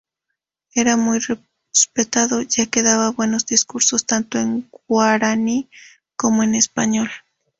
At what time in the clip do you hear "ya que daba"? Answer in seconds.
2.41-3.11